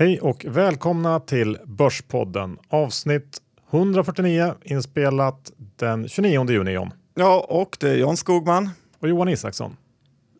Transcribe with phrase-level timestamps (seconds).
[0.00, 3.38] Hej och välkomna till Börspodden avsnitt
[3.70, 6.90] 149 inspelat den 29 juni John.
[7.14, 8.70] Ja, och det är John Skogman.
[8.98, 9.76] Och Johan Isaksson.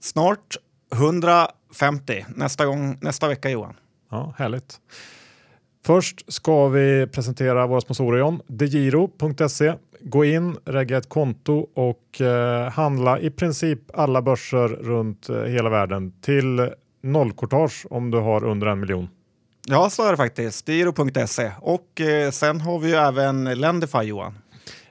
[0.01, 0.57] Snart
[0.95, 3.75] 150 nästa, gång, nästa vecka Johan.
[4.11, 4.81] Ja, härligt.
[5.87, 8.41] Först ska vi presentera våra sponsorer John.
[8.47, 9.75] Degiro.se.
[10.01, 15.70] Gå in, regga ett konto och eh, handla i princip alla börser runt eh, hela
[15.70, 16.70] världen till
[17.03, 19.09] nollkortage om du har under en miljon.
[19.66, 20.66] Ja, så är det faktiskt.
[20.66, 21.52] Diro.se.
[21.60, 24.38] Och eh, sen har vi ju även Lendify Johan.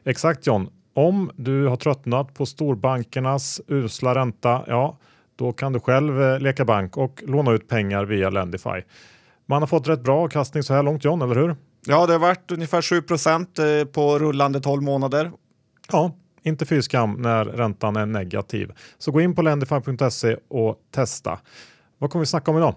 [0.03, 0.69] Exakt John.
[0.93, 4.97] Om du har tröttnat på storbankernas usla ränta, ja,
[5.35, 8.81] då kan du själv eh, leka bank och låna ut pengar via Lendify.
[9.45, 11.55] Man har fått rätt bra avkastning så här långt John, eller hur?
[11.85, 15.31] Ja, det har varit ungefär 7 eh, på rullande 12 månader.
[15.91, 18.71] Ja, inte fy skam när räntan är negativ.
[18.97, 21.39] Så gå in på lendify.se och testa.
[21.97, 22.75] Vad kommer vi snacka om idag?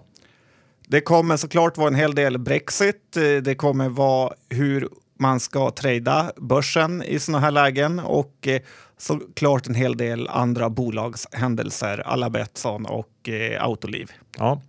[0.87, 3.17] Det kommer såklart vara en hel del Brexit.
[3.17, 8.61] Eh, det kommer vara hur man ska trada börsen i sådana här lägen och eh,
[8.97, 14.11] såklart en hel del andra bolagshändelser, alla Betsson och eh, Autoliv.
[14.37, 14.61] Ja,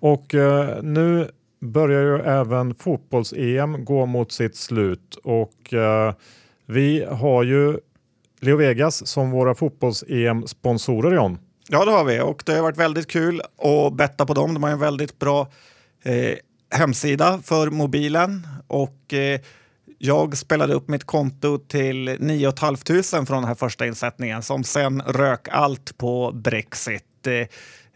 [0.00, 0.34] och
[0.82, 5.74] nu börjar ju även fotbolls-EM gå mot sitt slut och
[6.66, 7.78] vi har ju
[8.40, 11.38] Leo Vegas som våra fotbolls-EM-sponsorer John.
[11.68, 14.54] Ja, det har vi och det har varit väldigt kul att betta på dem.
[14.54, 15.48] De har en väldigt bra
[16.02, 16.34] eh,
[16.70, 19.40] hemsida för mobilen och eh,
[19.98, 25.02] jag spelade upp mitt konto till 9 500 från den här första insättningen som sen
[25.06, 27.26] rök allt på Brexit.
[27.26, 27.46] Eh,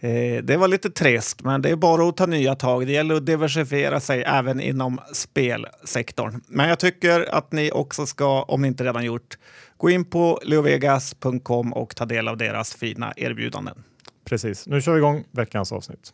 [0.01, 2.87] eh, det var lite trist, men det är bara att ta nya tag.
[2.87, 6.41] Det gäller att diversifiera sig även inom spelsektorn.
[6.49, 9.39] Men jag tycker att ni också ska, om ni inte redan gjort,
[9.77, 13.83] gå in på leovegas.com och ta del av deras fina erbjudanden.
[14.25, 14.67] Precis.
[14.67, 16.13] Nu kör vi igång veckans avsnitt.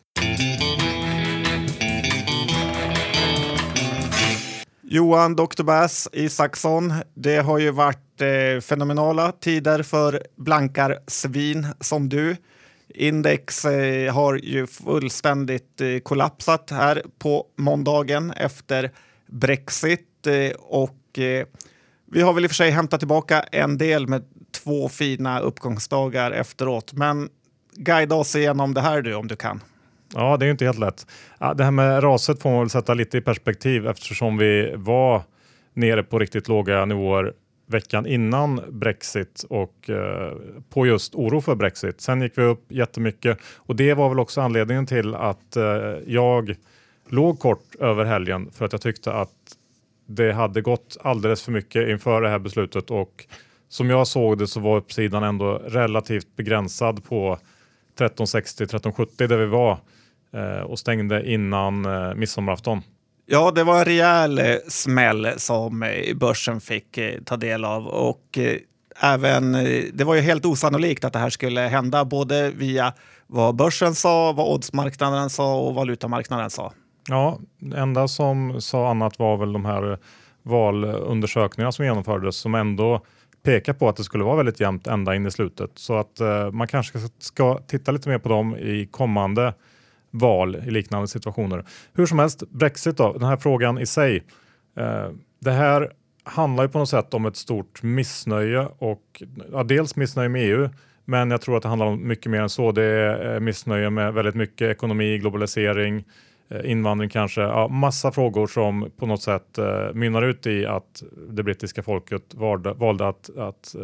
[4.89, 5.63] Johan Dr.
[5.63, 12.35] Bass Isaksson, det har ju varit eh, fenomenala tider för blankar svin som du.
[12.89, 18.91] Index eh, har ju fullständigt eh, kollapsat här på måndagen efter
[19.27, 21.47] Brexit eh, och eh,
[22.11, 24.23] vi har väl i och för sig hämtat tillbaka en del med
[24.63, 26.93] två fina uppgångsdagar efteråt.
[26.93, 27.29] Men
[27.75, 29.63] guida oss igenom det här du om du kan.
[30.13, 31.07] Ja, det är inte helt lätt.
[31.55, 35.23] Det här med raset får man väl sätta lite i perspektiv eftersom vi var
[35.73, 37.33] nere på riktigt låga nivåer
[37.67, 40.33] veckan innan Brexit och eh,
[40.69, 42.01] på just oro för Brexit.
[42.01, 45.63] Sen gick vi upp jättemycket och det var väl också anledningen till att eh,
[46.05, 46.55] jag
[47.09, 49.33] låg kort över helgen för att jag tyckte att
[50.05, 53.25] det hade gått alldeles för mycket inför det här beslutet och
[53.69, 59.45] som jag såg det så var uppsidan ändå relativt begränsad på 1360 1370 där vi
[59.45, 59.77] var
[60.33, 62.81] eh, och stängde innan eh, midsommarafton.
[63.29, 67.87] Ja, det var en rejäl eh, smäll som eh, börsen fick eh, ta del av
[67.87, 68.37] och
[69.01, 69.51] även
[69.93, 72.93] det var ju helt osannolikt att det här skulle hända både via
[73.27, 76.73] vad börsen sa, vad oddsmarknaden sa och valutamarknaden sa.
[77.09, 79.97] Ja, det enda som sa annat var väl de här
[80.43, 83.01] valundersökningarna som genomfördes som ändå
[83.43, 85.71] pekar på att det skulle vara väldigt jämnt ända in i slutet.
[85.75, 89.53] Så att eh, man kanske ska titta lite mer på dem i kommande
[90.19, 91.65] val i liknande situationer.
[91.93, 94.23] Hur som helst, Brexit då, den här frågan i sig.
[94.77, 95.91] Eh, det här
[96.23, 100.69] handlar ju på något sätt om ett stort missnöje och ja, dels missnöje med EU,
[101.05, 102.71] men jag tror att det handlar om mycket mer än så.
[102.71, 106.05] Det är eh, missnöje med väldigt mycket ekonomi, globalisering,
[106.49, 111.03] eh, invandring kanske, ja, massa frågor som på något sätt eh, mynnar ut i att
[111.29, 113.81] det brittiska folket valde, valde att, att eh,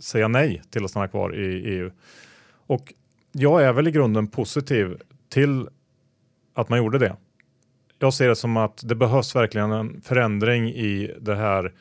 [0.00, 1.90] säga nej till att stanna kvar i EU.
[2.66, 2.92] Och
[3.32, 4.96] jag är väl i grunden positiv
[5.28, 5.68] till
[6.54, 7.16] att man gjorde det.
[7.98, 11.72] Jag ser det som att det behövs verkligen en förändring i det här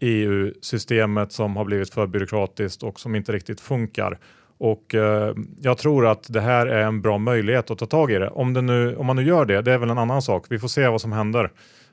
[0.00, 4.18] EU-systemet som har blivit för byråkratiskt och som inte riktigt funkar.
[4.58, 8.14] Och eh, jag tror att det här är en bra möjlighet att ta tag i
[8.14, 8.28] det.
[8.28, 10.46] Om, det nu, om man nu gör det, det är väl en annan sak.
[10.48, 11.50] Vi får se vad som händer.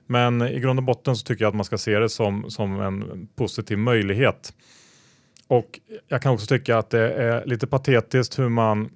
[0.08, 2.82] Men i grund och botten så tycker jag att man ska se det som, som
[2.82, 4.54] en positiv möjlighet.
[5.48, 8.90] Och jag kan också tycka att det är lite patetiskt hur man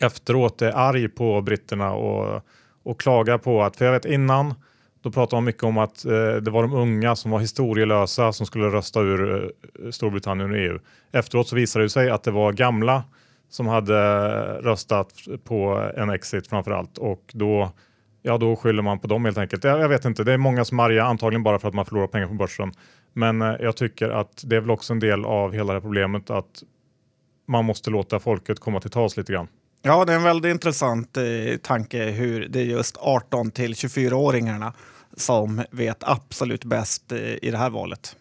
[0.00, 2.42] efteråt är arg på britterna och,
[2.82, 4.54] och klagar på att, för jag vet innan
[5.02, 8.46] då pratade man mycket om att eh, det var de unga som var historielösa som
[8.46, 9.52] skulle rösta ur
[9.84, 10.78] eh, Storbritannien och EU.
[11.12, 13.04] Efteråt så visade det sig att det var gamla
[13.48, 13.94] som hade
[14.62, 15.12] röstat
[15.44, 17.70] på en exit framför allt och då,
[18.22, 19.64] ja, då skyller man på dem helt enkelt.
[19.64, 21.86] Jag, jag vet inte, det är många som är arga, antagligen bara för att man
[21.86, 22.72] förlorar pengar på börsen.
[23.12, 25.80] Men eh, jag tycker att det är väl också en del av hela det här
[25.80, 26.62] problemet att
[27.48, 29.48] man måste låta folket komma till tals lite grann.
[29.82, 34.72] Ja, det är en väldigt intressant eh, tanke hur det är just 18 till 24-åringarna
[35.16, 38.16] som vet absolut bäst eh, i det här valet.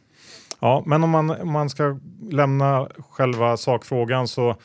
[0.59, 4.55] Ja, men om man, om man ska lämna själva sakfrågan så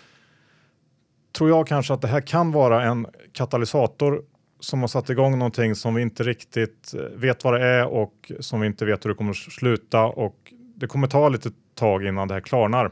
[1.37, 4.23] tror jag kanske att det här kan vara en katalysator
[4.61, 8.32] som har satt igång någonting som vi inte riktigt eh, vet vad det är och
[8.41, 12.05] som vi inte vet hur det kommer att sluta och det kommer ta lite tag
[12.05, 12.91] innan det här klarnar.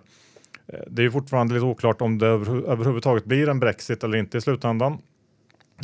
[0.72, 4.40] Eh, det är fortfarande lite oklart om det överhuvudtaget blir en Brexit eller inte i
[4.40, 4.98] slutändan.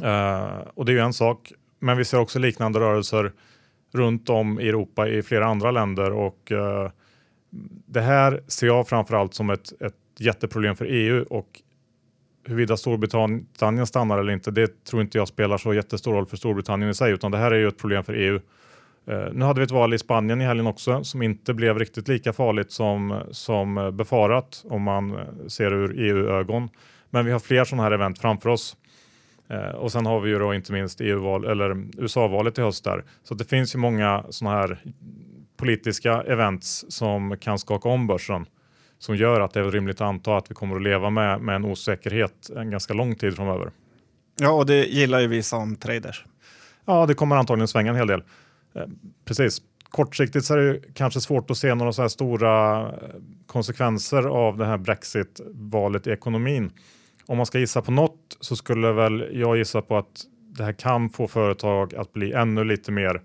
[0.02, 3.32] Uh, och det är ju en sak, men vi ser också liknande rörelser
[3.92, 6.90] runt om i Europa i flera andra länder och uh,
[7.86, 11.62] det här ser jag framförallt som ett, ett jätteproblem för EU och
[12.44, 16.90] huruvida Storbritannien stannar eller inte, det tror inte jag spelar så jättestor roll för Storbritannien
[16.90, 18.40] i sig, utan det här är ju ett problem för EU.
[19.10, 22.08] Uh, nu hade vi ett val i Spanien i helgen också som inte blev riktigt
[22.08, 25.18] lika farligt som, som befarat om man
[25.48, 26.68] ser ur EU-ögon.
[27.10, 28.76] Men vi har fler sådana här event framför oss.
[29.74, 33.04] Och sen har vi ju då inte minst EU-val eller USA-valet i höst där.
[33.22, 34.78] Så det finns ju många sådana här
[35.56, 38.46] politiska events som kan skaka om börsen
[38.98, 41.56] som gör att det är rimligt att anta att vi kommer att leva med, med
[41.56, 43.70] en osäkerhet en ganska lång tid framöver.
[44.40, 46.24] Ja, och det gillar ju vi som traders.
[46.84, 48.22] Ja, det kommer antagligen svänga en hel del.
[48.78, 48.88] Eh,
[49.24, 49.62] precis.
[49.90, 52.94] Kortsiktigt så är det kanske svårt att se några så här stora eh,
[53.46, 56.72] konsekvenser av det här Brexit-valet i ekonomin.
[57.26, 60.24] Om man ska gissa på något så skulle väl jag gissa på att
[60.58, 63.22] det här kan få företag att bli ännu lite mer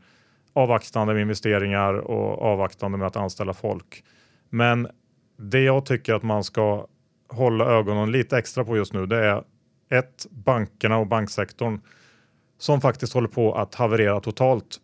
[0.53, 4.03] avvaktande med investeringar och avvaktande med att anställa folk.
[4.49, 4.87] Men
[5.37, 6.87] det jag tycker att man ska
[7.29, 9.43] hålla ögonen lite extra på just nu det är
[9.89, 11.79] ett, bankerna och banksektorn
[12.57, 14.79] som faktiskt håller på att haverera totalt.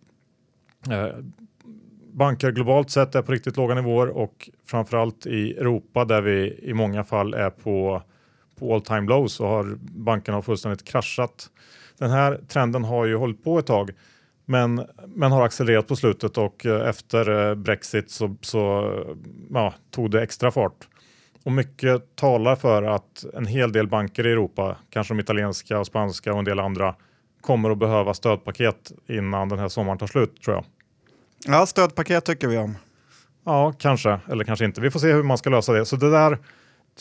[0.89, 1.15] Eh,
[2.13, 6.73] banker globalt sett är på riktigt låga nivåer och framförallt i Europa där vi i
[6.73, 8.01] många fall är på,
[8.59, 11.49] på all time lows så har bankerna fullständigt kraschat.
[11.97, 13.91] Den här trenden har ju hållit på ett tag
[14.45, 18.93] men, men har accelererat på slutet och eh, efter eh, Brexit så, så
[19.53, 20.87] ja, tog det extra fart.
[21.43, 25.87] Och mycket talar för att en hel del banker i Europa, kanske de italienska och
[25.87, 26.95] spanska och en del andra,
[27.41, 30.65] kommer att behöva stödpaket innan den här sommaren tar slut tror jag.
[31.47, 32.77] Ja, stödpaket tycker vi om.
[33.45, 34.81] Ja, kanske eller kanske inte.
[34.81, 35.85] Vi får se hur man ska lösa det.
[35.85, 36.37] Så det där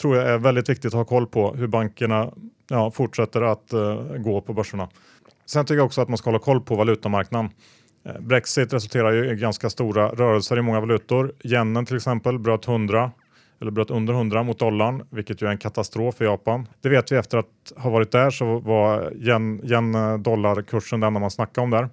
[0.00, 2.32] tror jag är väldigt viktigt att ha koll på hur bankerna
[2.69, 4.88] ja, fortsätter att uh, gå på börserna.
[5.46, 7.50] Sen tycker jag också att man ska hålla koll på valutamarknaden.
[8.05, 11.32] Eh, Brexit resulterar ju i ganska stora rörelser i många valutor.
[11.44, 13.11] Yenen till exempel bröt 100
[13.60, 16.69] eller bröt under 100 mot dollarn, vilket ju är en katastrof för Japan.
[16.81, 21.64] Det vet vi efter att ha varit där så var yen-dollarkursen eh, den man snackade
[21.64, 21.88] om där.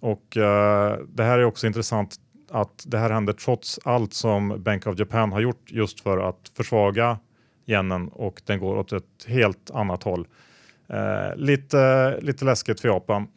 [0.00, 2.16] Och eh, det här är också intressant
[2.50, 6.52] att det här händer trots allt som Bank of Japan har gjort just för att
[6.56, 7.18] försvaga
[7.66, 10.26] yenen och den går åt ett helt annat håll.
[10.88, 13.28] Eh, lite, lite läskigt för Japan.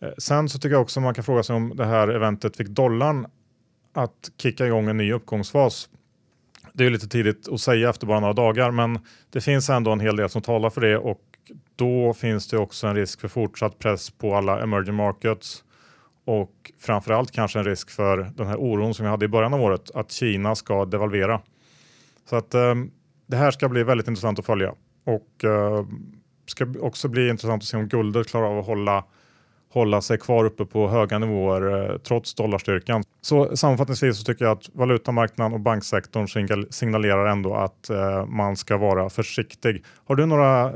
[0.00, 2.68] Eh, sen så tycker jag också man kan fråga sig om det här eventet fick
[2.68, 3.26] dollarn
[3.92, 5.88] att kicka igång en ny uppgångsfas.
[6.78, 8.98] Det är lite tidigt att säga efter bara några dagar, men
[9.30, 11.20] det finns ändå en hel del som talar för det och
[11.76, 15.64] då finns det också en risk för fortsatt press på alla emerging markets
[16.24, 19.62] och framförallt kanske en risk för den här oron som vi hade i början av
[19.62, 21.40] året att Kina ska devalvera.
[22.30, 22.74] Så att eh,
[23.26, 24.74] det här ska bli väldigt intressant att följa
[25.04, 25.86] och eh,
[26.46, 29.04] ska också bli intressant att se om guldet klarar av att hålla
[29.70, 33.02] hålla sig kvar uppe på höga nivåer eh, trots dollarstyrkan.
[33.20, 38.76] Så sammanfattningsvis så tycker jag att valutamarknaden och banksektorn signalerar ändå att eh, man ska
[38.76, 39.84] vara försiktig.
[40.06, 40.72] Har du några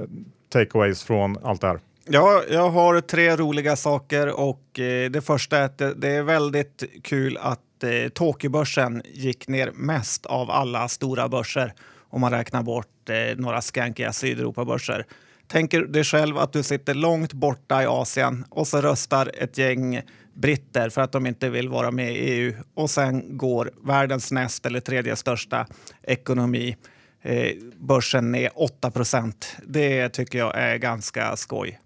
[0.52, 1.80] takeaways från allt det här?
[2.08, 6.22] Ja, jag har tre roliga saker och eh, det första är att det, det är
[6.22, 11.72] väldigt kul att eh, Tokyobörsen gick ner mest av alla stora börser
[12.10, 15.06] om man räknar bort eh, några skankiga Sydeuropabörser.
[15.52, 20.00] Tänker dig själv att du sitter långt borta i Asien och så röstar ett gäng
[20.34, 24.66] britter för att de inte vill vara med i EU och sen går världens näst
[24.66, 25.66] eller tredje största
[26.02, 26.76] ekonomi
[27.22, 29.56] eh, börsen ner 8 procent.
[29.66, 31.80] Det tycker jag är ganska skoj.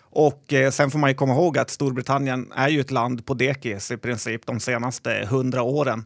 [0.00, 3.34] Och eh, sen får man ju komma ihåg att Storbritannien är ju ett land på
[3.34, 6.04] dekis i princip de senaste hundra åren.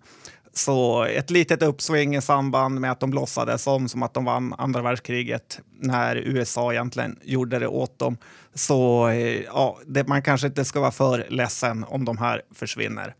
[0.56, 4.54] Så ett litet uppsving i samband med att de låtsades om som att de vann
[4.58, 8.16] andra världskriget när USA egentligen gjorde det åt dem.
[8.54, 13.14] Så eh, ja, det, man kanske inte ska vara för ledsen om de här försvinner.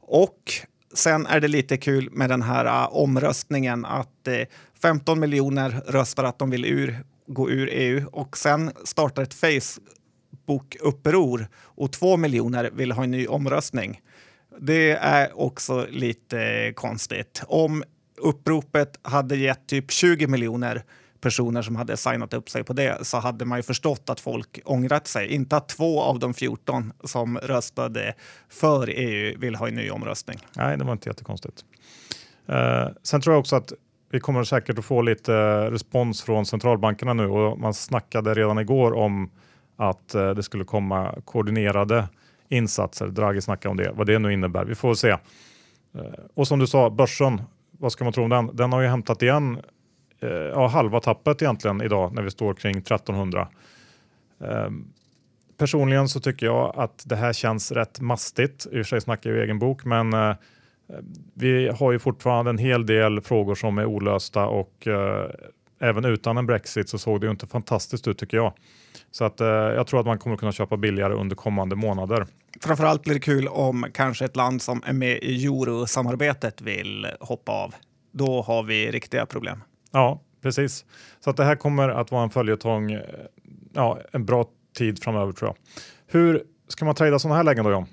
[0.00, 0.52] Och
[0.94, 4.44] sen är det lite kul med den här uh, omröstningen att eh, uh,
[4.82, 11.46] 15 miljoner röstar att de vill ur, gå ur EU och sen startar ett Facebook-uppror
[11.58, 14.00] och 2 miljoner vill ha en ny omröstning.
[14.58, 17.42] Det är också lite konstigt.
[17.46, 17.84] Om
[18.16, 20.82] uppropet hade gett typ 20 miljoner
[21.20, 24.60] personer som hade signat upp sig på det så hade man ju förstått att folk
[24.64, 25.28] ångrat sig.
[25.28, 28.14] Inte att två av de 14 som röstade
[28.48, 30.38] för EU vill ha en ny omröstning.
[30.56, 31.64] Nej, det var inte jättekonstigt.
[32.46, 33.72] Eh, sen tror jag också att
[34.12, 35.32] vi kommer säkert att få lite
[35.70, 39.30] respons från centralbankerna nu och man snackade redan igår om
[39.76, 42.08] att eh, det skulle komma koordinerade
[42.50, 43.06] insatser.
[43.06, 44.64] Draghi snackade om det, vad det nu innebär.
[44.64, 45.10] Vi får se.
[45.10, 45.18] Eh,
[46.34, 48.56] och som du sa, börsen, vad ska man tro om den?
[48.56, 49.60] Den har ju hämtat igen
[50.20, 53.48] eh, ja, halva tappet egentligen idag när vi står kring 1300.
[54.40, 54.92] Ehm,
[55.58, 58.66] personligen så tycker jag att det här känns rätt mastigt.
[58.66, 60.34] I och för sig snackar jag ju egen bok, men eh,
[61.34, 65.30] vi har ju fortfarande en hel del frågor som är olösta och eh,
[65.80, 68.52] även utan en Brexit så såg det ju inte fantastiskt ut tycker jag.
[69.10, 72.26] Så att, eh, jag tror att man kommer kunna köpa billigare under kommande månader.
[72.60, 77.52] Framförallt blir det kul om kanske ett land som är med i eurosamarbetet vill hoppa
[77.52, 77.74] av.
[78.12, 79.62] Då har vi riktiga problem.
[79.90, 80.84] Ja, precis.
[81.20, 83.00] Så att det här kommer att vara en följetong eh,
[83.74, 84.44] ja, en bra
[84.76, 85.56] tid framöver tror jag.
[86.06, 87.86] Hur ska man trada sådana här lägen då John?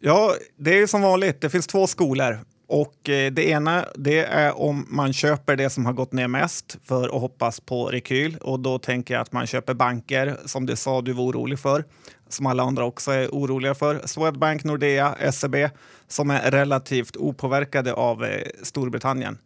[0.00, 1.40] Ja, det är som vanligt.
[1.40, 2.38] Det finns två skolor.
[2.68, 6.78] Och eh, det ena det är om man köper det som har gått ner mest
[6.84, 8.36] för att hoppas på rekyl.
[8.40, 11.84] Och då tänker jag att man köper banker som du sa du var orolig för,
[12.28, 14.00] som alla andra också är oroliga för.
[14.04, 15.56] Swedbank, Nordea, SEB
[16.08, 19.38] som är relativt opåverkade av eh, Storbritannien.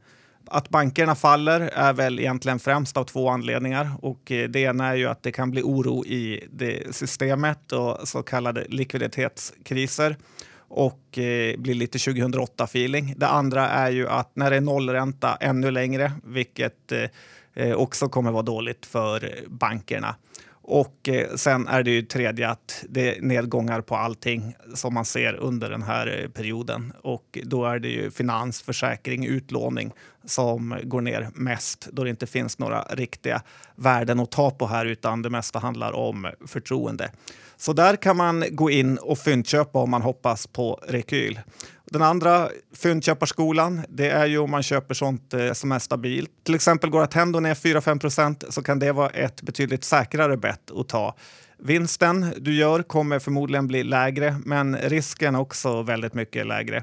[0.47, 3.91] Att bankerna faller är väl egentligen främst av två anledningar.
[4.03, 8.09] Och eh, det ena är ju att det kan bli oro i det systemet och
[8.09, 10.17] så kallade likviditetskriser
[10.71, 13.15] och eh, blir lite 2008-feeling.
[13.17, 17.05] Det andra är ju att när det är nollränta ännu längre, vilket eh,
[17.55, 20.15] eh, också kommer vara dåligt för bankerna.
[20.63, 25.05] Och eh, sen är det ju tredje att det är nedgångar på allting som man
[25.05, 26.93] ser under den här eh, perioden.
[27.03, 29.93] Och då är det ju finans, försäkring, utlåning
[30.25, 33.43] som går ner mest då det inte finns några riktiga
[33.75, 37.11] värden att ta på här utan det mesta handlar om förtroende.
[37.61, 41.41] Så där kan man gå in och fyndköpa om man hoppas på rekyl.
[41.85, 46.31] Den andra fyndköparskolan, det är ju om man köper sånt eh, som är stabilt.
[46.45, 50.71] Till exempel går Attendo ner 4-5 procent så kan det vara ett betydligt säkrare bett
[50.71, 51.17] att ta.
[51.59, 56.83] Vinsten du gör kommer förmodligen bli lägre, men risken också väldigt mycket lägre.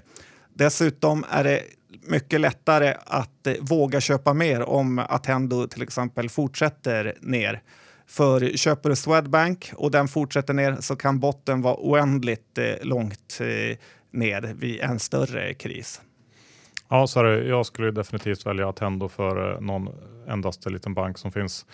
[0.53, 1.61] Dessutom är det
[2.01, 7.61] mycket lättare att eh, våga köpa mer om Attendo till exempel fortsätter ner.
[8.07, 13.37] För köper du Swedbank och den fortsätter ner så kan botten vara oändligt eh, långt
[13.39, 13.77] eh,
[14.11, 16.01] ner vid en större kris.
[16.89, 19.89] Ja, så det, jag skulle definitivt välja Attendo för eh, någon
[20.27, 21.65] endaste liten bank som finns.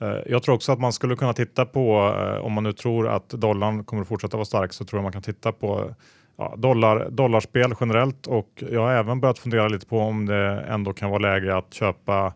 [0.00, 3.08] Eh, jag tror också att man skulle kunna titta på, eh, om man nu tror
[3.08, 5.94] att dollarn kommer att fortsätta vara stark, så tror jag man kan titta på
[6.36, 10.92] ja, dollar, dollarspel generellt och jag har även börjat fundera lite på om det ändå
[10.92, 12.34] kan vara läge att köpa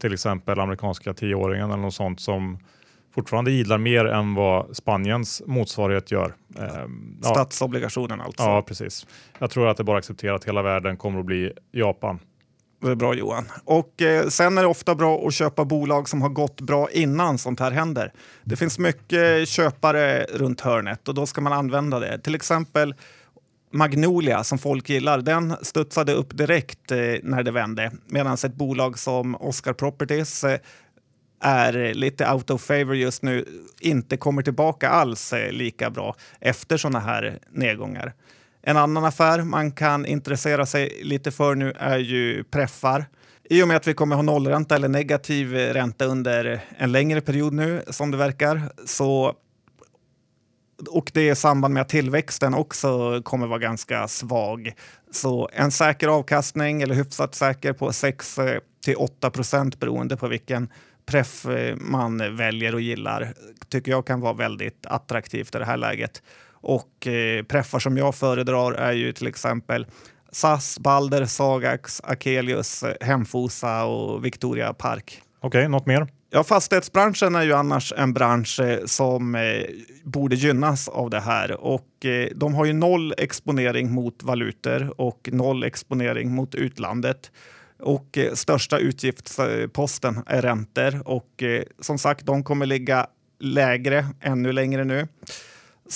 [0.00, 2.58] till exempel amerikanska tioåringen eller något sånt som
[3.14, 6.34] fortfarande gillar mer än vad Spaniens motsvarighet gör.
[6.58, 7.28] Ehm, ja.
[7.28, 8.42] Statsobligationen alltså?
[8.42, 9.06] Ja, precis.
[9.38, 12.18] Jag tror att det bara accepterar att hela världen kommer att bli Japan.
[12.82, 13.44] Det är bra Johan.
[13.64, 17.38] Och eh, sen är det ofta bra att köpa bolag som har gått bra innan
[17.38, 18.12] sånt här händer.
[18.44, 22.18] Det finns mycket köpare runt hörnet och då ska man använda det.
[22.18, 22.94] Till exempel
[23.72, 27.92] Magnolia som folk gillar, den studsade upp direkt eh, när det vände.
[28.06, 30.58] Medan ett bolag som Oscar Properties eh,
[31.40, 33.44] är lite out of favor just nu,
[33.80, 38.12] inte kommer tillbaka alls eh, lika bra efter sådana här nedgångar.
[38.62, 43.04] En annan affär man kan intressera sig lite för nu är ju preffar.
[43.44, 47.52] I och med att vi kommer ha nollränta eller negativ ränta under en längre period
[47.52, 49.36] nu som det verkar så
[50.88, 54.72] och det är i samband med att tillväxten också kommer vara ganska svag.
[55.10, 58.38] Så en säker avkastning, eller hyfsat säker, på 6
[58.84, 60.68] till 8 procent beroende på vilken
[61.14, 63.34] eh, man väljer och gillar
[63.68, 66.22] tycker jag kan vara väldigt attraktivt i det här läget.
[66.52, 69.86] Och eh, preffar som jag föredrar är ju till exempel
[70.32, 75.22] SAS, Balder, Sagax, Akelius, Hemfosa och Victoria Park.
[75.40, 76.06] Okej, okay, något mer?
[76.32, 79.62] Ja, fastighetsbranschen är ju annars en bransch eh, som eh,
[80.04, 85.28] borde gynnas av det här och eh, de har ju noll exponering mot valutor och
[85.32, 87.32] noll exponering mot utlandet.
[87.82, 93.06] Och eh, största utgiftsposten är räntor och eh, som sagt, de kommer ligga
[93.38, 95.08] lägre ännu längre nu.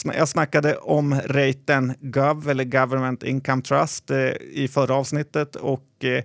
[0.05, 6.25] Jag snackade om raten GOV eller Government Income Trust eh, i förra avsnittet och eh,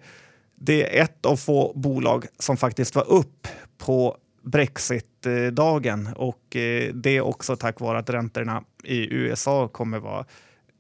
[0.56, 3.48] det är ett av få bolag som faktiskt var upp
[3.78, 10.26] på Brexit-dagen och eh, det är också tack vare att räntorna i USA kommer vara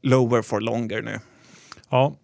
[0.01, 1.19] lower for longer nu.
[1.89, 2.15] Ja,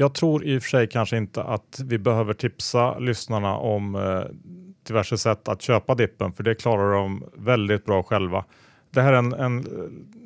[0.00, 4.22] jag tror i och för sig kanske inte att vi behöver tipsa lyssnarna om eh,
[4.86, 8.44] diverse sätt att köpa dippen, för det klarar de väldigt bra själva.
[8.90, 9.66] Det här är en, en,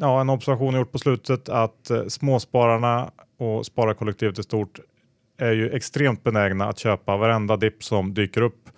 [0.01, 4.81] ja, en observation jag gjort på slutet att eh, småspararna och spararkollektivet i stort
[5.39, 8.69] är ju extremt benägna att köpa varenda dipp som dyker upp.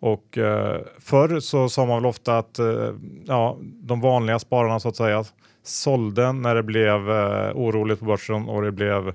[0.00, 2.90] Och eh, förr så sa man väl ofta att eh,
[3.24, 5.24] ja, de vanliga spararna så att säga
[5.62, 9.12] sålde när det blev eh, oroligt på börsen och det blev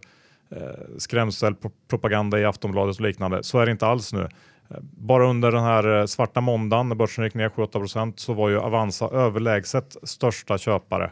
[0.55, 3.43] Eh, skrämselpropaganda i Aftonbladet och liknande.
[3.43, 4.21] Så är det inte alls nu.
[4.69, 8.49] Eh, bara under den här eh, svarta måndagen när börsen gick ner 7-8 så var
[8.49, 11.11] ju Avanza överlägset största köpare.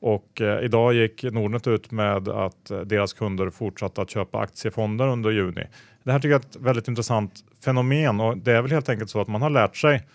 [0.00, 5.08] Och eh, idag gick Nordnet ut med att eh, deras kunder fortsatte att köpa aktiefonder
[5.08, 5.66] under juni.
[6.02, 7.32] Det här tycker jag är ett väldigt intressant
[7.64, 10.06] fenomen och det är väl helt enkelt så att man har lärt sig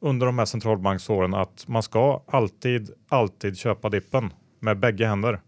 [0.00, 5.40] under de här centralbanksåren att man ska alltid, alltid köpa dippen med bägge händer.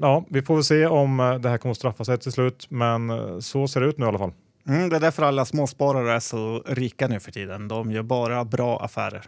[0.00, 2.66] Ja, vi får väl se om eh, det här kommer att straffa sig till slut,
[2.68, 4.32] men eh, så ser det ut nu i alla fall.
[4.68, 7.68] Mm, det är därför alla småsparare är så rika nu för tiden.
[7.68, 9.22] De gör bara bra affärer.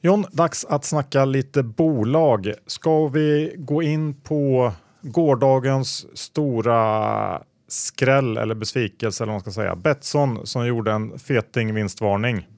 [0.00, 2.52] John, dags att snacka lite bolag.
[2.66, 9.76] Ska vi gå in på gårdagens stora skräll eller besvikelse eller vad man ska säga.
[9.76, 12.48] Betsson som gjorde en feting vinstvarning.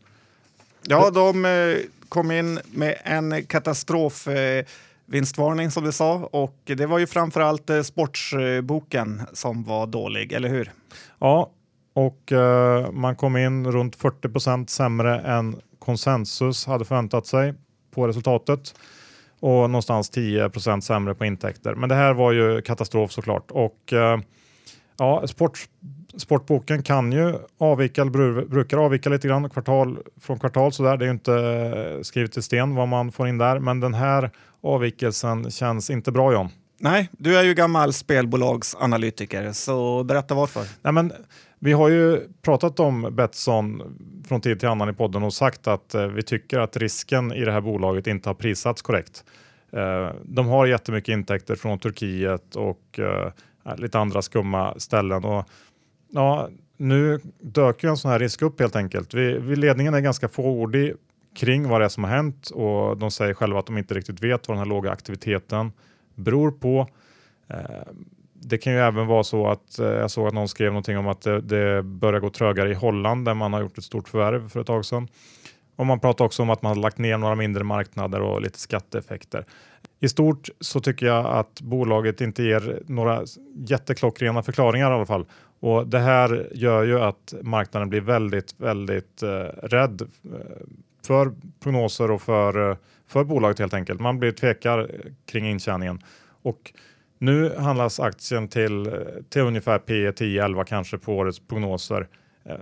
[0.82, 1.76] Ja, de eh,
[2.08, 4.28] kom in med en katastrof
[5.06, 10.48] vinstvarning som du sa och det var ju framförallt eh, sportsboken som var dålig, eller
[10.48, 10.72] hur?
[11.18, 11.50] Ja,
[11.92, 17.54] och eh, man kom in runt 40% sämre än konsensus hade förväntat sig
[17.94, 18.74] på resultatet
[19.40, 21.74] och någonstans 10% sämre på intäkter.
[21.74, 24.18] Men det här var ju katastrof såklart och eh,
[24.98, 25.58] ja, sport,
[26.16, 30.96] sportboken kan ju avvika, eller brukar avvika lite grann kvartal från kvartal sådär.
[30.96, 33.94] Det är ju inte eh, skrivet i sten vad man får in där, men den
[33.94, 34.30] här
[34.62, 36.48] avvikelsen känns inte bra John.
[36.78, 40.62] Nej, du är ju gammal spelbolagsanalytiker, så berätta varför.
[40.82, 41.12] Nej, men
[41.58, 43.82] vi har ju pratat om Betsson
[44.28, 47.44] från tid till annan i podden och sagt att eh, vi tycker att risken i
[47.44, 49.24] det här bolaget inte har prisats korrekt.
[49.72, 53.00] Eh, de har jättemycket intäkter från Turkiet och
[53.66, 55.24] Eh, lite andra skumma ställen.
[55.24, 55.44] Och,
[56.12, 59.14] ja, nu dök ju en sån här risk upp helt enkelt.
[59.14, 60.94] Vi, vi ledningen är ganska fåordig
[61.36, 64.22] kring vad det är som har hänt och de säger själva att de inte riktigt
[64.22, 65.72] vet vad den här låga aktiviteten
[66.14, 66.88] beror på.
[67.48, 67.60] Eh,
[68.32, 71.08] det kan ju även vara så att eh, jag såg att någon skrev någonting om
[71.08, 74.48] att det, det börjar gå trögare i Holland där man har gjort ett stort förvärv
[74.48, 75.08] för ett tag sedan.
[75.76, 78.58] Och man pratar också om att man har lagt ner några mindre marknader och lite
[78.58, 79.44] skatteeffekter.
[80.06, 85.26] I stort så tycker jag att bolaget inte ger några jätteklockrena förklaringar i alla fall.
[85.60, 89.28] Och det här gör ju att marknaden blir väldigt, väldigt eh,
[89.62, 90.38] rädd eh,
[91.06, 94.00] för prognoser och för, eh, för bolaget helt enkelt.
[94.00, 94.90] Man blir tvekar
[95.26, 96.00] kring intjäningen.
[96.42, 96.72] Och
[97.18, 98.92] nu handlas aktien till, eh,
[99.28, 102.08] till ungefär P 10-11 kanske på årets prognoser.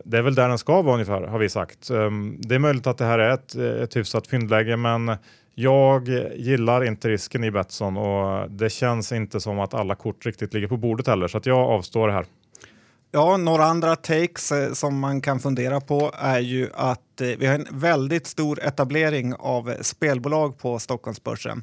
[0.05, 1.91] Det är väl där den ska vara ungefär har vi sagt.
[1.91, 5.17] Ehm, det är möjligt att det här är ett, ett hyfsat fyndläge men
[5.55, 10.55] jag gillar inte risken i Betsson och det känns inte som att alla kort riktigt
[10.55, 12.27] ligger på bordet heller så att jag avstår här.
[13.11, 17.47] Ja, några andra takes eh, som man kan fundera på är ju att eh, vi
[17.47, 21.63] har en väldigt stor etablering av spelbolag på Stockholmsbörsen.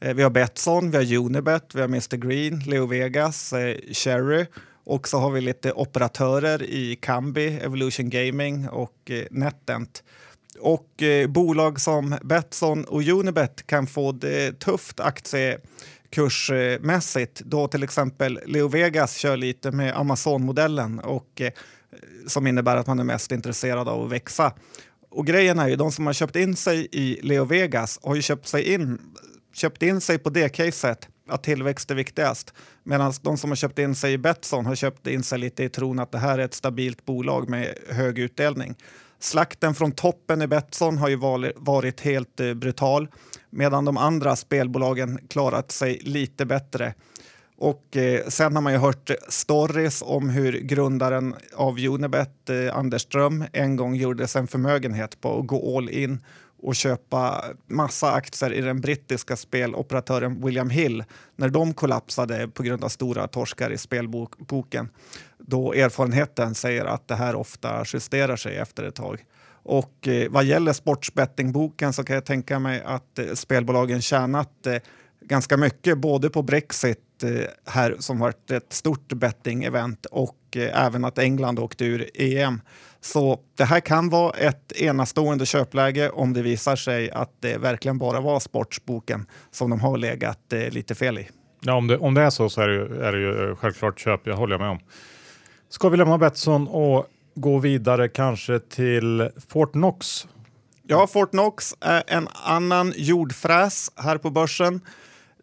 [0.00, 4.46] Eh, vi har Betsson, vi har Unibet, vi har Mr Green, Leo Vegas, eh, Cherry
[4.84, 10.02] och så har vi lite operatörer i Kambi, Evolution Gaming och eh, NetEnt.
[10.58, 18.40] Och eh, bolag som Betsson och Unibet kan få det tufft aktiekursmässigt då till exempel
[18.46, 21.52] Leo Vegas kör lite med Amazon-modellen och eh,
[22.26, 24.52] som innebär att man är mest intresserad av att växa.
[25.10, 28.22] Och grejen är ju, de som har köpt in sig i Leo Vegas har ju
[28.22, 28.98] köpt, sig in,
[29.52, 32.54] köpt in sig på det caset att tillväxt är viktigast.
[32.82, 35.68] Medan de som har köpt in sig i Betsson har köpt in sig lite i
[35.68, 38.74] tron att det här är ett stabilt bolag med hög utdelning.
[39.20, 41.16] Slakten från toppen i Betsson har ju
[41.56, 43.08] varit helt eh, brutal
[43.50, 46.94] medan de andra spelbolagen klarat sig lite bättre.
[47.56, 53.02] Och eh, sen har man ju hört stories om hur grundaren av Unibet, eh, Anders
[53.02, 56.18] Ström, en gång gjorde sig en förmögenhet på att gå all in
[56.62, 61.04] och köpa massa aktier i den brittiska speloperatören William Hill
[61.36, 64.88] när de kollapsade på grund av stora torskar i spelboken.
[65.50, 69.24] Då erfarenheten säger att det här ofta justerar sig efter ett tag.
[69.62, 74.76] Och eh, vad gäller sportsbettingboken så kan jag tänka mig att eh, spelbolagen tjänat eh,
[75.20, 77.30] ganska mycket både på Brexit eh,
[77.66, 82.60] här som varit ett stort betting-event och eh, även att England åkte ur EM.
[83.00, 87.98] Så det här kan vara ett enastående köpläge om det visar sig att det verkligen
[87.98, 91.28] bara var sportsboken som de har legat eh, lite fel i.
[91.60, 94.00] Ja, om det, om det är så så är det ju, är det ju självklart
[94.00, 94.78] köp, jag håller med om.
[95.72, 100.28] Ska vi lämna Betsson och gå vidare kanske till Fortnox?
[100.82, 104.80] Ja, Fortnox är en annan jordfräs här på börsen.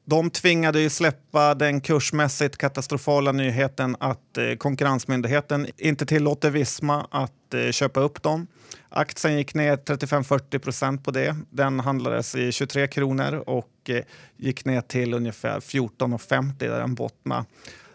[0.06, 7.54] De tvingade ju släppa den kursmässigt katastrofala nyheten att eh, Konkurrensmyndigheten inte tillåter Visma att
[7.54, 8.48] eh, köpa upp dem.
[8.90, 11.36] Aktien gick ner 35-40 procent på det.
[11.50, 14.04] Den handlades i 23 kronor och eh,
[14.38, 17.46] gick ner till ungefär 14,50 där den bottnade.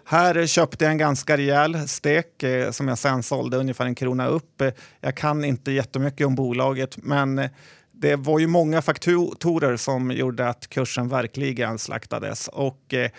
[0.04, 4.26] Här köpte jag en ganska rejäl stek eh, som jag sen sålde ungefär en krona
[4.26, 4.62] upp.
[5.00, 7.48] Jag kan inte jättemycket om bolaget, men
[7.92, 12.48] det var ju många faktorer som gjorde att kursen verkligen slaktades.
[12.48, 13.10] Och, eh,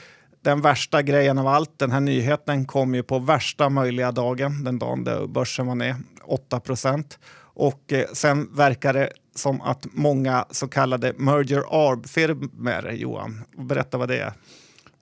[0.42, 4.80] den värsta grejen av allt, den här nyheten kom ju på värsta möjliga dagen, den
[4.80, 7.20] dagen då börsen var ner 8 procent.
[7.56, 14.08] Och eh, sen verkar det som att många så kallade merger arb-firmor, Johan, berätta vad
[14.08, 14.34] det är.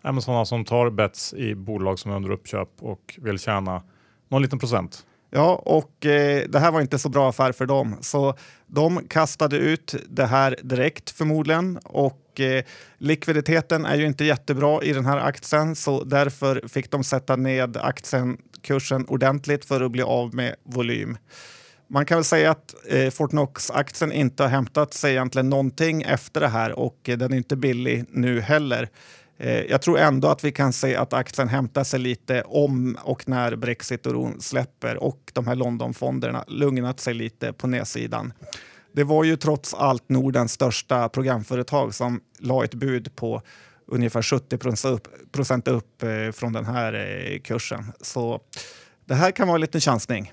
[0.02, 3.84] Ja, sådana som tar bets i bolag som är under uppköp och vill tjäna
[4.30, 5.06] någon liten procent.
[5.34, 7.98] Ja, och eh, det här var inte så bra affär för dem.
[8.02, 8.34] Så
[8.68, 11.78] de kastade ut det här direkt förmodligen.
[11.78, 12.64] Och eh,
[12.98, 17.78] likviditeten är ju inte jättebra i den här aktien så därför fick de sätta ned
[17.78, 21.18] aktiekursen ordentligt för att bli av med volym.
[21.88, 26.48] Man kan väl säga att eh, Fortnox-aktien inte har hämtat sig egentligen någonting efter det
[26.48, 28.90] här och eh, den är inte billig nu heller.
[29.38, 33.28] Eh, jag tror ändå att vi kan se att aktien hämtar sig lite om och
[33.28, 38.34] när Brexit-oron släpper och de här Londonfonderna lugnat sig lite på nedsidan.
[38.94, 43.42] Det var ju trots allt Nordens största programföretag som la ett bud på
[43.88, 44.58] ungefär 70
[45.32, 47.92] procent upp eh, från den här eh, kursen.
[48.02, 48.42] Så
[49.06, 50.32] det här kan vara en liten chansning.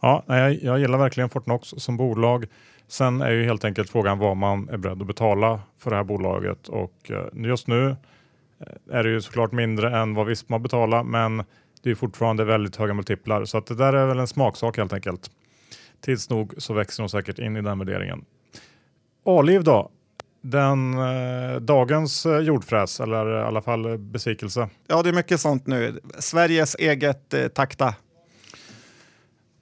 [0.00, 2.46] Ja, jag, jag gillar verkligen Fortnox som bolag.
[2.88, 6.04] Sen är ju helt enkelt frågan vad man är beredd att betala för det här
[6.04, 7.96] bolaget och just nu
[8.90, 11.44] är det ju såklart mindre än vad Visma betalar, men
[11.82, 13.44] det är fortfarande väldigt höga multiplar.
[13.44, 15.30] Så att det där är väl en smaksak helt enkelt.
[16.00, 18.24] Tids nog så växer de säkert in i den värderingen.
[19.24, 19.90] Aliv då?
[20.40, 24.68] Den eh, dagens eh, jordfräs, eller i alla fall besvikelse.
[24.86, 26.00] Ja, det är mycket sånt nu.
[26.18, 27.94] Sveriges eget eh, Takta.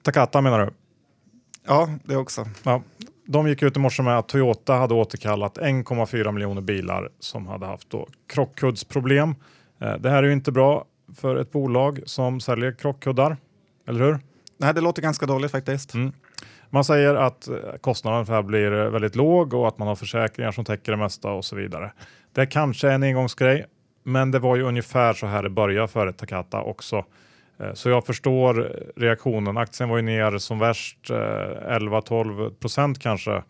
[0.03, 0.71] Takata menar du?
[1.67, 2.45] Ja, det också.
[2.63, 2.81] Ja,
[3.25, 7.65] de gick ut i morse med att Toyota hade återkallat 1,4 miljoner bilar som hade
[7.65, 7.87] haft
[8.27, 9.35] krockkuddsproblem.
[9.81, 10.85] Eh, det här är ju inte bra
[11.15, 13.37] för ett bolag som säljer krockkuddar,
[13.87, 14.19] eller hur?
[14.57, 15.93] Nej, det låter ganska dåligt faktiskt.
[15.93, 16.11] Mm.
[16.69, 19.95] Man säger att eh, kostnaden för det här blir väldigt låg och att man har
[19.95, 21.91] försäkringar som täcker det mesta och så vidare.
[22.33, 23.65] Det är kanske en engångsgrej,
[24.03, 27.05] men det var ju ungefär så här det började för Takata också.
[27.59, 28.53] Eh, så jag förstår
[28.95, 29.57] reaktionen.
[29.57, 33.43] Aktien var ju ner som värst eh, 11-12 procent kanske.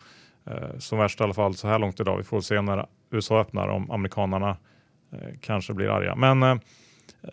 [0.46, 2.16] Eh, som värst i alla fall så här långt idag.
[2.16, 4.56] Vi får se när USA öppnar om amerikanarna
[5.40, 6.14] kanske blir arga.
[6.14, 6.60] Men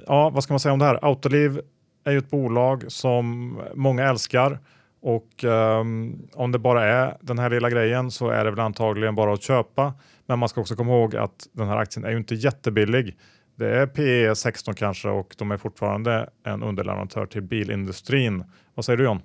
[0.08, 1.00] ja, vad ska man säga om det här?
[1.02, 1.62] Autoliv
[2.04, 4.60] är ju ett bolag som många älskar
[5.04, 9.16] och um, om det bara är den här lilla grejen så är det väl antagligen
[9.16, 9.94] bara att köpa.
[10.26, 13.18] Men man ska också komma ihåg att den här aktien är ju inte jättebillig.
[13.56, 18.44] Det är PE 16 kanske och de är fortfarande en underleverantör till bilindustrin.
[18.76, 19.22] Vad säger du John?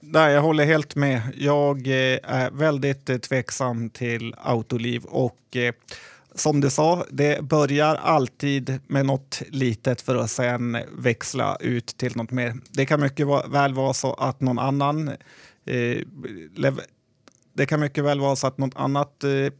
[0.00, 1.20] Nej, jag håller helt med.
[1.36, 5.74] Jag eh, är väldigt eh, tveksam till Autoliv och eh,
[6.34, 12.16] som du sa, det börjar alltid med något litet för att sen växla ut till
[12.16, 12.54] något mer.
[12.70, 15.08] Det kan mycket väl vara så att någon annan
[15.64, 15.98] eh,
[17.52, 19.52] det kan mycket väl vara så att något annat eh,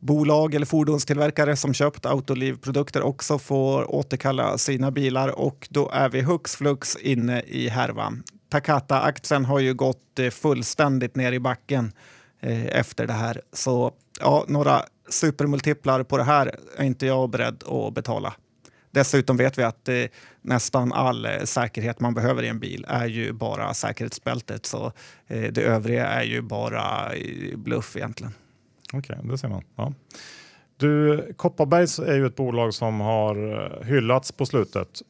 [0.00, 6.20] bolag eller fordonstillverkare som köpt Autoliv-produkter också får återkalla sina bilar och då är vi
[6.20, 8.22] hux flux inne i härvan.
[8.48, 11.92] Takata-aktien har ju gått eh, fullständigt ner i backen
[12.40, 13.40] eh, efter det här.
[13.52, 18.34] Så ja, några supermultiplar på det här är inte jag beredd att betala.
[18.90, 20.04] Dessutom vet vi att eh,
[20.42, 24.66] nästan all eh, säkerhet man behöver i en bil är ju bara säkerhetsbältet.
[24.66, 24.92] Så
[25.26, 28.34] eh, det övriga är ju bara eh, bluff egentligen.
[28.92, 29.62] Okej, okay, det ser man.
[29.76, 29.92] Ja.
[30.76, 35.02] Du, Kopparbergs är ju ett bolag som har eh, hyllats på slutet.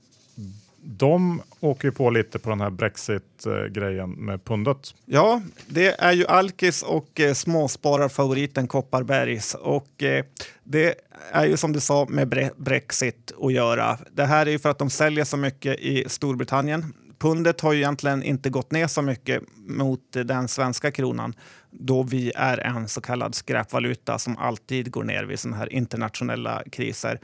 [0.81, 4.95] De åker ju på lite på den här Brexit-grejen med pundet.
[5.05, 9.55] Ja, det är ju Alkis och eh, småspararfavoriten Kopparbergs.
[9.55, 10.25] Och eh,
[10.65, 10.95] det
[11.33, 13.99] är ju som du sa med bre Brexit att göra.
[14.13, 16.95] Det här är ju för att de säljer så mycket i Storbritannien.
[17.19, 21.35] Pundet har ju egentligen inte gått ner så mycket mot den svenska kronan
[21.71, 26.63] då vi är en så kallad skräpvaluta som alltid går ner vid sådana här internationella
[26.73, 27.21] kriser.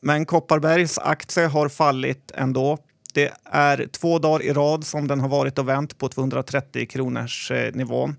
[0.00, 2.78] Men Kopparbergs aktie har fallit ändå.
[3.14, 7.50] Det är två dagar i rad som den har varit och vänt på 230 kronors
[7.50, 8.16] eh, nivån.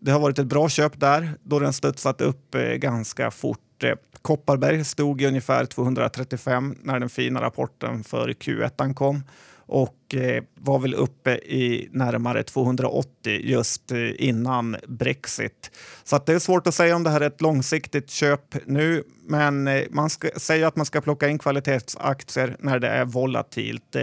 [0.00, 3.84] Det har varit ett bra köp där då den studsat upp eh, ganska fort.
[3.84, 9.22] Eh, Kopparberg stod i ungefär 235 när den fina rapporten för Q1 kom
[9.70, 15.70] och eh, var väl uppe i närmare 280 just eh, innan Brexit.
[16.04, 19.04] Så att det är svårt att säga om det här är ett långsiktigt köp nu,
[19.22, 23.96] men eh, man ska, säger att man ska plocka in kvalitetsaktier när det är volatilt.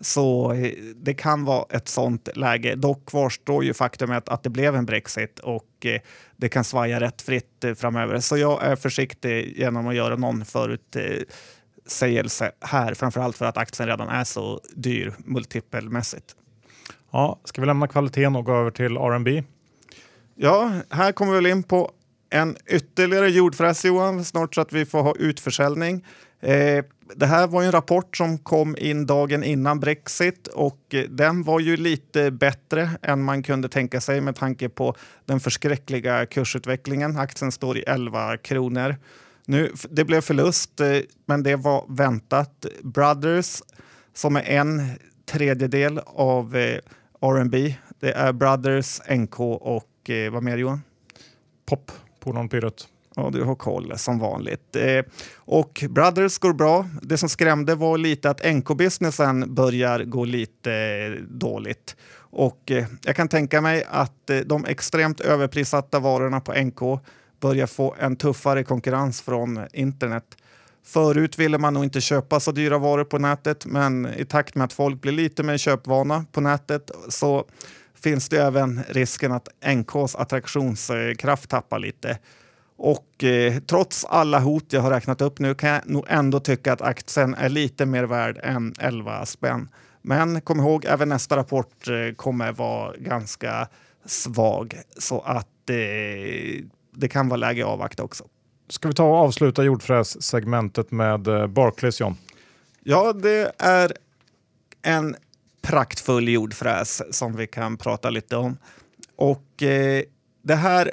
[0.00, 0.54] Så
[0.96, 2.74] det kan vara ett sånt läge.
[2.74, 5.86] Dock kvarstår ju faktumet att det blev en Brexit och
[6.36, 8.20] det kan svaja rätt fritt framöver.
[8.20, 10.96] Så jag är försiktig genom att göra någon förut
[11.86, 16.36] sägelse här, framförallt för att aktien redan är så dyr multipelmässigt.
[17.10, 19.42] Ja, ska vi lämna kvaliteten och gå över till R&B?
[20.34, 21.90] Ja, här kommer vi väl in på
[22.30, 26.04] en ytterligare jordfräs Johan, snart så att vi får ha utförsäljning.
[26.40, 26.84] Eh,
[27.16, 31.60] det här var en rapport som kom in dagen innan Brexit och eh, den var
[31.60, 37.16] ju lite bättre än man kunde tänka sig med tanke på den förskräckliga kursutvecklingen.
[37.16, 38.96] Aktien står i 11 kronor.
[39.52, 42.66] Nu, det blev förlust, eh, men det var väntat.
[42.82, 43.62] Brothers,
[44.14, 44.90] som är en
[45.26, 46.78] tredjedel av eh,
[47.20, 47.74] R&B.
[48.00, 50.82] Det är Brothers, NK och eh, vad mer Johan?
[51.66, 52.88] Pop, Polon Pirret.
[53.16, 54.76] Ja, du har koll som vanligt.
[54.76, 56.88] Eh, och Brothers går bra.
[57.02, 61.96] Det som skrämde var lite att NK-businessen börjar gå lite eh, dåligt.
[62.14, 67.02] Och eh, jag kan tänka mig att de extremt överprissatta varorna på NK
[67.42, 70.24] börjar få en tuffare konkurrens från internet.
[70.84, 74.64] Förut ville man nog inte köpa så dyra varor på nätet, men i takt med
[74.64, 77.44] att folk blir lite mer köpvana på nätet så
[77.94, 82.18] finns det även risken att NKs attraktionskraft tappar lite.
[82.76, 86.72] Och eh, trots alla hot jag har räknat upp nu kan jag nog ändå tycka
[86.72, 89.68] att aktien är lite mer värd än 11 spänn.
[90.02, 93.68] Men kom ihåg, även nästa rapport eh, kommer vara ganska
[94.06, 94.80] svag.
[94.98, 98.24] Så att eh, det kan vara läge att avvakta också.
[98.68, 102.16] Ska vi ta och avsluta jordfräs-segmentet med eh, Barclays, John?
[102.84, 103.92] Ja, det är
[104.82, 105.16] en
[105.62, 108.56] praktfull jordfräs som vi kan prata lite om.
[109.16, 110.02] Och eh,
[110.42, 110.92] det här,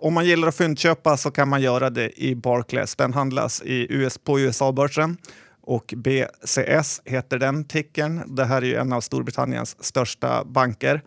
[0.00, 2.96] om man gillar att fyndköpa så kan man göra det i Barclays.
[2.96, 5.16] Den handlas i US, på USA-börsen
[5.62, 8.34] och BCS heter den tickern.
[8.36, 11.02] Det här är ju en av Storbritanniens största banker.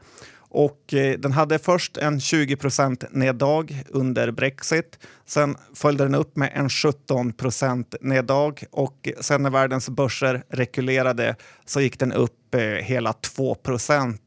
[0.55, 4.99] Och eh, den hade först en 20% neddag under Brexit.
[5.25, 11.81] Sen följde den upp med en 17% neddag och sen när världens börser rekylerade så
[11.81, 13.57] gick den upp eh, hela 2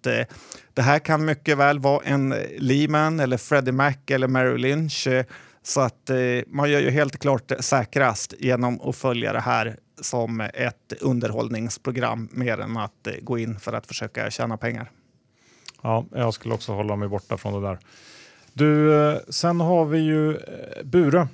[0.07, 0.27] eh,
[0.75, 5.09] Det här kan mycket väl vara en Lehman eller Freddie Mac eller Merrill Lynch.
[5.63, 10.41] Så att eh, man gör ju helt klart säkrast genom att följa det här som
[10.41, 14.91] ett underhållningsprogram mer än att eh, gå in för att försöka tjäna pengar.
[15.83, 17.79] Ja, jag skulle också hålla mig borta från det där.
[18.53, 21.29] Du, eh, sen har vi ju eh, Bure.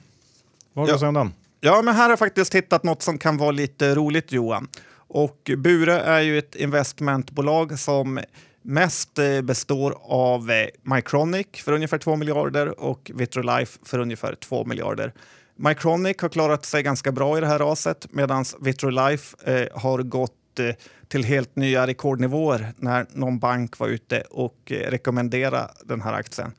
[0.72, 0.98] Vad har du ja.
[0.98, 1.32] säga om den?
[1.60, 4.68] Ja, men här har jag faktiskt hittat något som kan vara lite roligt Johan.
[4.96, 8.20] Och Bure är ju ett investmentbolag som
[8.62, 10.50] mest eh, består av
[10.82, 15.12] Mycronic för ungefär 2 miljarder och Vitrolife för ungefär 2 miljarder.
[15.56, 20.32] Mycronic har klarat sig ganska bra i det här raset medan Vitrolife eh, har gått
[20.58, 20.74] Eh,
[21.14, 26.52] till helt nya rekordnivåer när någon bank var ute och eh, rekommenderade den här aktien.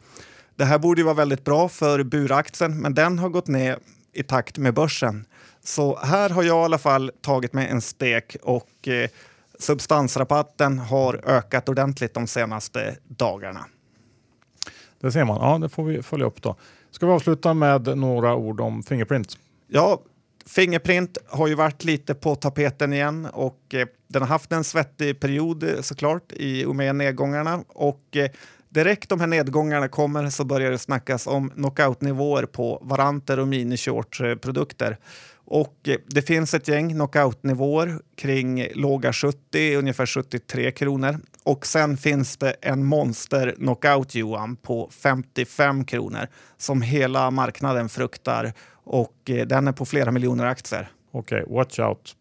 [0.55, 3.79] Det här borde vara väldigt bra för buraktien, men den har gått ner
[4.13, 5.25] i takt med börsen.
[5.63, 9.09] Så här har jag i alla fall tagit mig en stek och eh,
[9.59, 13.65] substansrabatten har ökat ordentligt de senaste dagarna.
[15.01, 15.37] Det ser man.
[15.41, 16.55] Ja, det får vi följa upp då.
[16.91, 19.37] Ska vi avsluta med några ord om Fingerprint?
[19.67, 20.01] Ja,
[20.45, 25.19] Fingerprint har ju varit lite på tapeten igen och eh, den har haft en svettig
[25.19, 28.29] period eh, såklart i och med nedgångarna och eh,
[28.69, 34.97] direkt de här nedgångarna kommer så börjar det snackas om knockoutnivåer på varanter och mini-short-produkter.
[35.45, 41.19] Och eh, det finns ett gäng knockoutnivåer kring låga 70, ungefär 73 kronor.
[41.43, 48.53] Och sen finns det en monster knockout Johan på 55 kronor som hela marknaden fruktar
[48.83, 50.87] och eh, den är på flera miljoner aktier.
[51.11, 52.15] Okej, okay, watch out.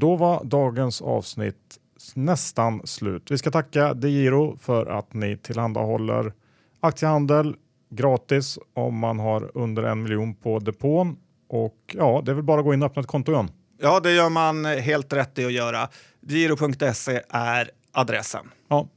[0.00, 1.78] Då var dagens avsnitt
[2.14, 3.30] nästan slut.
[3.30, 6.32] Vi ska tacka DeGiro för att ni tillhandahåller
[6.80, 7.56] aktiehandel
[7.90, 11.16] gratis om man har under en miljon på depån.
[11.48, 13.48] Och ja, det är väl bara att gå in och öppna ett konto igen.
[13.80, 15.88] Ja, det gör man helt rätt i att göra.
[16.20, 18.50] Giro.se är adressen.
[18.68, 18.88] Ja.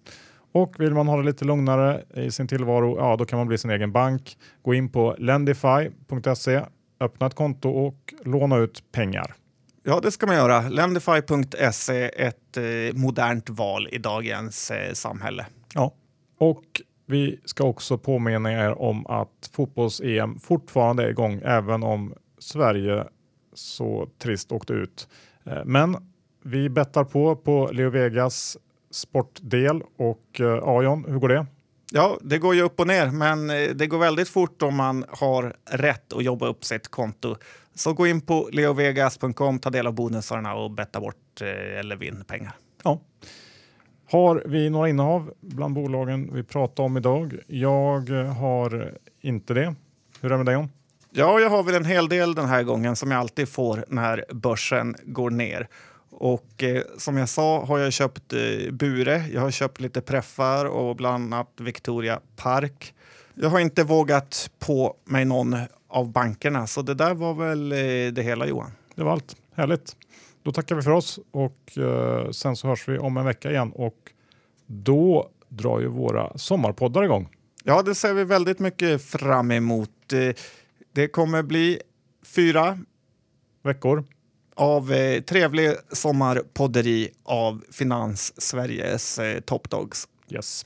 [0.51, 3.57] Och vill man ha det lite lugnare i sin tillvaro, ja då kan man bli
[3.57, 4.37] sin egen bank.
[4.61, 6.61] Gå in på lendify.se,
[6.99, 9.35] öppna ett konto och låna ut pengar.
[9.85, 10.69] Ja, det ska man göra.
[10.69, 15.45] Lendify.se, ett eh, modernt val i dagens eh, samhälle.
[15.73, 15.93] Ja,
[16.37, 16.63] och
[17.05, 23.03] vi ska också påminna er om att fotbolls-EM fortfarande är igång även om Sverige
[23.53, 25.07] så trist åkte ut.
[25.45, 25.97] Eh, men
[26.43, 28.57] vi bettar på på Leo Vegas
[28.91, 31.45] sportdel och ja, John, hur går det?
[31.91, 35.55] Ja, det går ju upp och ner, men det går väldigt fort om man har
[35.69, 37.35] rätt att jobba upp sitt konto.
[37.75, 42.55] Så gå in på leovegas.com, ta del av bonusarna och betta bort eller vinn pengar.
[42.83, 42.99] Ja.
[44.11, 47.37] Har vi några innehav bland bolagen vi pratar om idag?
[47.47, 49.75] Jag har inte det.
[50.21, 50.67] Hur är det med dig?
[51.15, 54.25] Ja, jag har väl en hel del den här gången som jag alltid får när
[54.29, 55.67] börsen går ner.
[56.09, 60.65] Och eh, som jag sa har jag köpt eh, Bure, jag har köpt lite preffar
[60.65, 62.93] och bland annat Victoria Park.
[63.35, 65.57] Jag har inte vågat på mig någon
[65.93, 68.71] av bankerna, så det där var väl eh, det hela Johan.
[68.95, 69.35] Det var allt.
[69.55, 69.95] Härligt.
[70.43, 73.71] Då tackar vi för oss och eh, sen så hörs vi om en vecka igen
[73.75, 74.11] och
[74.65, 77.29] då drar ju våra sommarpoddar igång.
[77.63, 80.13] Ja, det ser vi väldigt mycket fram emot.
[80.13, 80.35] Eh,
[80.93, 81.79] det kommer bli
[82.35, 82.79] fyra
[83.63, 84.03] veckor
[84.55, 90.07] av eh, trevlig sommarpodderi av Finans Sveriges eh, Top Dogs.
[90.29, 90.65] Yes.